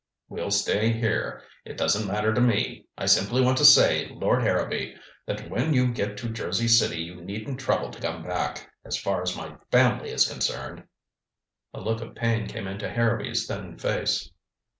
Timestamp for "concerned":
10.31-10.85